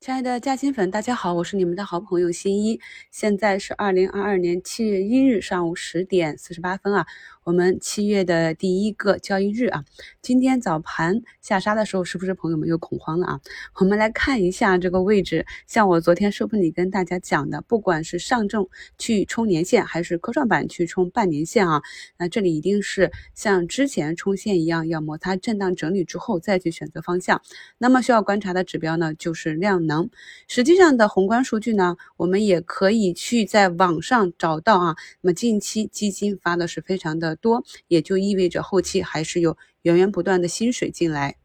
[0.00, 2.80] 亲爱的嘉兴粉，大家好，我是你们的好朋友新一。
[3.10, 7.06] 现在是二零二二年七月一日上午十点四十八分啊，
[7.50, 9.84] 我们七月的第一个交易日啊。
[10.22, 13.40] 今天早盘下杀的时候，是不是朋友们又恐慌了啊？
[13.80, 18.68] 我们来看一下这个位置，像我昨天视频里跟大家讲的，不管是上证
[18.98, 21.82] 去冲年线，还是科创板去冲半年线啊，
[22.18, 27.42] 那这里一定是像之前冲线一样，要摩擦震荡整理之后再去选择方向。
[27.78, 29.84] 那么需要观察的指标呢，就是量。
[29.86, 30.08] 能，
[30.46, 34.94] 实际上的宏观数据呢，我们也可以去在网上找到啊。
[35.22, 41.36] 那么近期基金发的是非常的多，也就意味着后期还是有源源不断的薪水进来，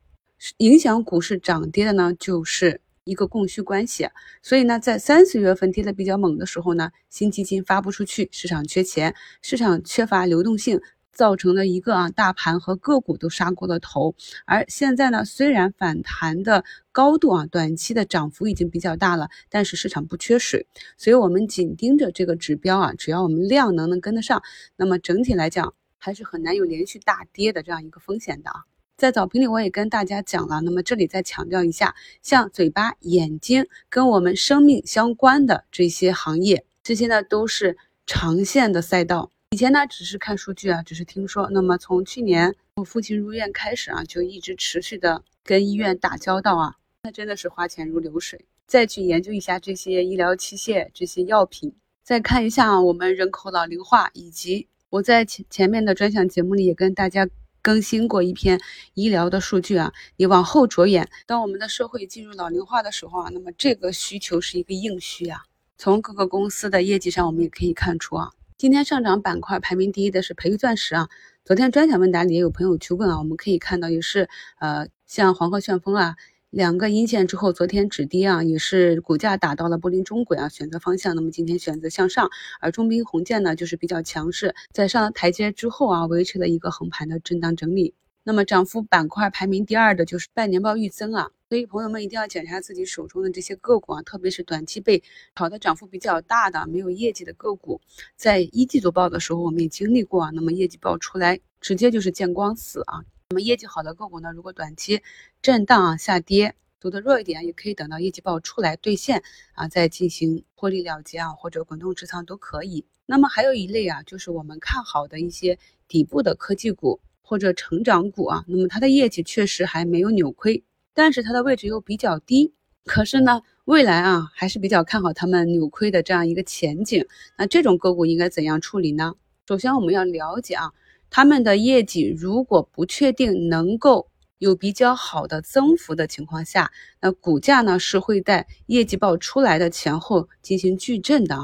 [0.58, 4.08] 影响股市涨跌的呢，就是一个供需关系。
[4.42, 10.82] 所以呢，在三四月份跌的比较猛的时候呢，新基金发不出去，市场缺钱，市场缺乏流动性。
[11.16, 14.14] 造成了一个啊，大盘和个股都杀过了头，
[14.46, 24.44] 而现在呢，虽然反弹的高度啊，短期的涨幅已经比较大了，但是市场不缺水，所以我们紧盯着这个指标啊，只要我们量能能跟得上，
[24.76, 25.74] 那么整体来讲
[26.06, 28.64] 还是很难有连续大跌的这样一个风险的啊。
[28.96, 39.32] 在早评里我也跟大家讲了，那么这里再强调一下，像嘴巴、眼睛跟我们生命相关的这些行业，这些呢都是长线的赛道。
[39.50, 41.50] 以前呢，只是看数据啊，只是听说。
[41.50, 48.46] 那么从去年我父亲入院开始啊，就一直持续的跟医院打交道啊，那真的是花钱如流水。
[48.68, 57.28] 再去研究一下这些医疗器械、这些药品，再看一下我们人口老龄化，以及我在前前面的专项节目里也跟大家
[57.62, 58.62] 更新过一篇
[58.94, 59.92] 医疗的数据啊。
[60.16, 65.42] 你往后着眼，当我们的社会进入老龄化的时候啊，那么这个需求是一个硬需啊。
[65.78, 68.32] 从各个公司的业绩上，我们也可以看出啊。
[68.58, 71.10] 今天上涨板块排名第一的是培育钻石啊。
[71.44, 74.30] 昨天专享问答里也有朋友去问啊，我们可以看到也是
[74.60, 76.16] 呃，像黄河旋风啊，
[76.52, 81.14] 两个阴线之后，昨天止跌啊，也是股价打到了布林中轨啊，选择方向。
[81.16, 82.30] 那么今天选择向上，
[82.62, 87.94] 而中兵红箭呢，就是比较强势，在上了台阶之后啊，维持了一个横盘的震荡整理。
[88.24, 95.04] 那么涨幅板块排名第二的就是半年报预增啊，所以朋友们一定要检查自己手中的这些个股啊，特别是短期被
[95.36, 97.82] 炒的涨幅比较大的、没有业绩的个股，
[98.16, 103.04] 在一季度报的时候我们也经历过啊，那么业绩报出来直接就是见光死啊。
[103.30, 105.02] 那么业绩好的个股呢，如果短期
[105.42, 112.86] 震荡啊下跌走的弱一点，也可以等到业绩报出来兑现啊，再进行获利了结啊，或者滚动持仓都可以。
[113.06, 117.00] 那么还有一类啊，就是我们看好的一些底部的科技股。
[117.28, 120.64] 或者成长股啊，那么它的业绩确实还没有扭亏，
[120.94, 122.54] 但是它的位置又比较低。
[122.84, 127.04] 可是呢，未来啊还是比较看好他们扭亏的这样一个前景。
[127.36, 129.16] 那这种个股应该怎样处理呢？
[129.48, 130.72] 首先我们要了解啊，
[131.10, 134.08] 他们的业绩如果不确定能够
[134.38, 136.72] 有比较好的增幅的情况下，
[137.02, 141.38] 那股价呢是会在业绩报出来的前后进行巨震的。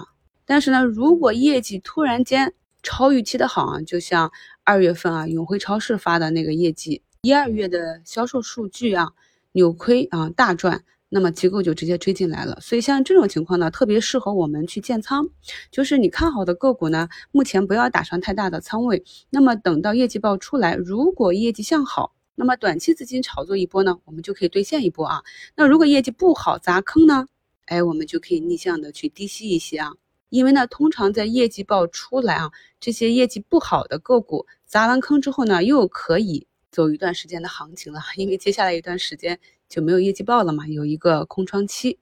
[0.45, 4.31] 但是呢，如果业绩突然间超预期的好啊，就像。
[4.63, 9.11] 二月份啊，永辉超市发的那个业绩，一二月的销售数据啊，
[9.53, 10.83] 扭亏啊大赚，
[11.13, 12.57] 那么机构就直接追进来了。
[12.61, 15.29] 所以像这种情况呢，特别适合我们去建仓，
[15.69, 25.21] 就是你看好的个股呢，目前不要打上太大的仓位，那么等到业绩报出来，如果业绩向好，那么短期资金炒作一波呢，我们就可以兑现一波啊。
[25.55, 27.27] 那如果业绩不好砸坑呢，
[27.65, 29.91] 哎，我们就可以逆向的去低吸一些啊。
[30.29, 37.99] 因为呢，通常在业绩报出来啊，这些业绩不好的个股砸完坑之后呢，又可以走一段时间的行情了。
[38.15, 39.37] 因为接下来一段时间
[39.71, 41.97] 就没有业绩报了嘛，有一个空窗期。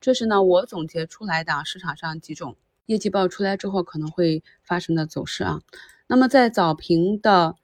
[0.00, 5.60] 这是呢我总结出来的市场上几种业绩报出来之后可能会发生的走势啊。
[6.06, 7.56] 那么在早评的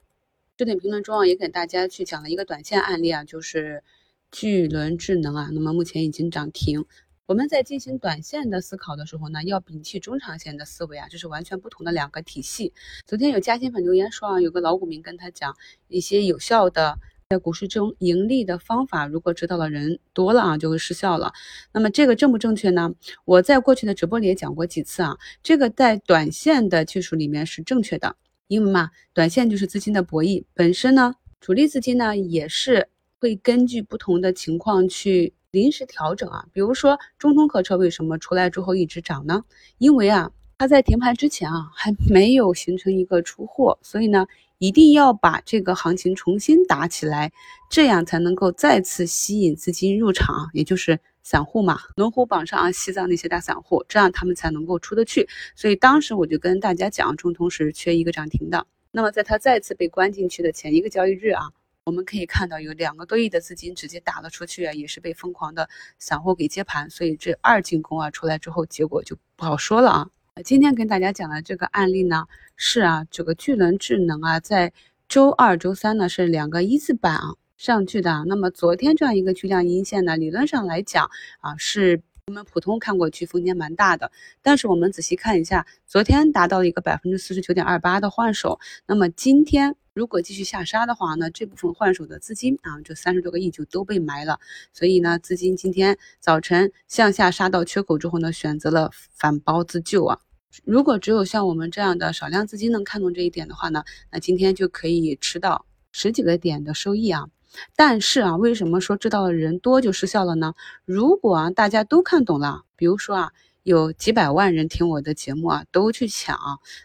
[0.57, 3.83] 热点评论中啊，也给大家去讲了一个短线案例啊，就是
[4.31, 6.85] 巨轮智能啊，那么目前已经涨停。
[7.25, 12.73] 我们在进行短线的思考的时候呢，要摒弃中长线的思维啊，这是完全不同的两个体系。
[13.07, 15.57] 昨天有嘉兴粉留言说啊，有个老股民跟他讲
[15.87, 16.99] 一些有效的
[17.29, 21.33] 在股市中盈利的方法，如果知道的人多了啊，就会失效了。
[21.73, 22.89] 那么这个正不正确呢？
[23.25, 28.15] 我在过去的直播里也讲过几次啊，这个在短线的技术里面是正确的，
[28.47, 32.87] 因为嘛，短线就是资金的博弈本身呢，主力资金呢也是
[33.19, 35.33] 会根据不同的情况去。
[35.51, 39.43] 临时调整啊，比如说中通客车为什么出来之后一直涨呢？
[39.79, 44.27] 因为啊，它在停盘之前啊还没有形成一个出货，所以呢，
[44.59, 47.31] 一定要把这个行情重新打起来，
[47.69, 55.27] 这样才能够再次吸引资金入场，也就是散户嘛，龙虎榜上啊，西藏那些大散户，这样他们才能够出得去。
[55.55, 58.65] 所以当时我就跟大家讲，中通是缺一个涨停的。
[58.91, 61.51] 那么在它再次被关进去的前一个交易日啊。
[61.83, 65.69] 我们可以看到有两个多亿的资金直接打了出去啊，也是被疯狂的
[65.99, 70.09] 散户给接盘，所以这二进攻啊出来之后，结果就不好说了啊。
[70.43, 72.25] 今天跟大家讲的这个案例呢，
[72.55, 74.71] 是啊，这个巨轮智能啊，在
[75.09, 78.23] 周二、周三呢是两个一字板啊上去的。
[78.27, 84.11] 那么昨天这样一个巨量阴线呢，理论上来讲啊，是我们普通看过去风险蛮大的。
[84.41, 89.75] 但是我们仔细看一下，昨天达到了一个百分之四十九点二八的换手，那么今天。
[89.93, 94.39] 如果继续下杀的话呢，这部分换手的资金啊，这三十多个亿就都被埋了。
[94.71, 100.19] 所以呢，资金今天早晨向下杀到缺口之后呢，选择了反包自救啊。
[100.63, 107.27] 如果只有像我们这样的少量资金能看懂这一点的话呢，那今天就可以吃到十几个点的收益啊。
[107.75, 110.53] 但是啊，为什么说知道的人多就失效了呢？
[110.85, 113.31] 如果啊大家都看懂了，比如说啊
[113.63, 116.37] 有几百万人听我的节目啊都去抢，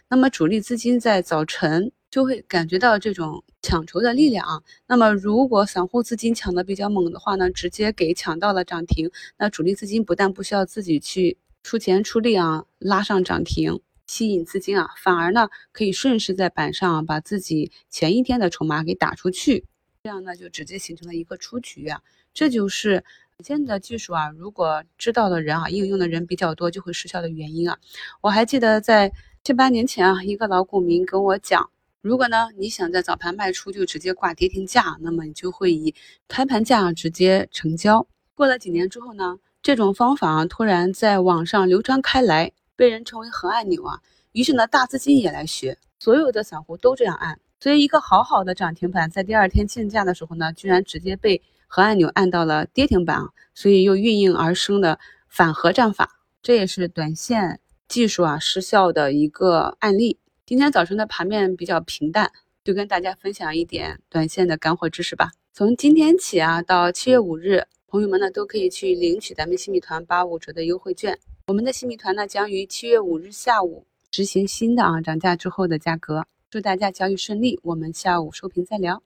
[0.09, 1.91] 那么主力资金在早晨。
[2.13, 4.61] 就会感觉到这种抢筹的力量啊。
[4.85, 19.65] 那么，如果散户资金抢的比较猛的话呢，直接给抢到了涨停，那主力资金不但不需要自己去出钱出力啊，拉上涨停，吸引资金啊，反而呢可以顺势在板上把自己前一天的筹码给打出去，
[20.03, 22.01] 这样呢就直接形成了一个出局啊。
[22.33, 23.03] 这就是
[23.43, 27.77] 现在的技术啊，如果知道的人啊，应用的人比较多，就会失效的原因啊。
[28.21, 29.11] 我还记得在
[29.43, 31.69] 七八年前啊，一个老股民跟我讲。
[32.01, 35.95] 如果呢，你想在早盘卖出就直接挂跌停价，那么你就会以
[36.27, 38.05] 开盘价直接成交。
[38.33, 44.01] 过了几年之后呢，这种方法啊突然在网上流传开来，被人称为核按钮啊。
[44.33, 47.39] 于是呢，大资金也来学，所有的散户都这样按。
[47.61, 54.99] 所以一个好好的涨停板，在第二天竞价的时候呢，居然直接被核按钮按到了跌停板啊，所以又应运而生的
[55.29, 60.19] 反核战法，这也是短线技术啊失效的一个案例。
[60.45, 62.33] 今天早晨的盘面比较平淡，
[62.65, 65.31] 就跟大家分享一点短线的干货知识吧。
[65.53, 71.15] 从今天起啊，到七月五日，朋友们呢都可以去领取咱们新米团八五折的优惠券。
[71.45, 76.25] 我们的新米团呢将于七月五日下午执行新的啊涨价之后的价格。
[76.49, 79.03] 祝大家交易顺利，我们下午收评再聊。